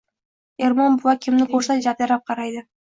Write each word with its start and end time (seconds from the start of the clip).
Ermon 0.69 0.97
buva 1.03 1.15
kimni 1.27 1.49
ko‘rsa 1.55 1.81
javdirab 1.87 2.29
qaraydi. 2.33 2.69